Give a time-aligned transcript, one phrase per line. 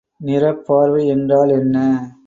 [0.21, 1.77] நிறப்பார்வை என்றால் என்ன?